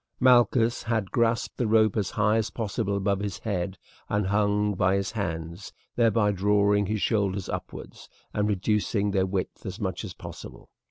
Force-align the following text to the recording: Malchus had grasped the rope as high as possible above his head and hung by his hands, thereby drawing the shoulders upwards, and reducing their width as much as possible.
Malchus 0.19 0.81
had 0.81 1.11
grasped 1.11 1.57
the 1.57 1.67
rope 1.67 1.95
as 1.95 2.09
high 2.09 2.37
as 2.37 2.49
possible 2.49 2.97
above 2.97 3.19
his 3.19 3.37
head 3.37 3.77
and 4.09 4.25
hung 4.25 4.73
by 4.73 4.95
his 4.95 5.11
hands, 5.11 5.73
thereby 5.95 6.31
drawing 6.31 6.85
the 6.85 6.97
shoulders 6.97 7.47
upwards, 7.47 8.09
and 8.33 8.49
reducing 8.49 9.11
their 9.11 9.27
width 9.27 9.63
as 9.63 9.79
much 9.79 10.03
as 10.03 10.15
possible. 10.15 10.71